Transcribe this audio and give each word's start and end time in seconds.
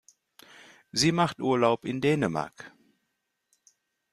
Sie 0.91 1.11
macht 1.11 1.39
Urlaub 1.41 1.85
in 1.85 2.01
Dänemark. 2.01 2.73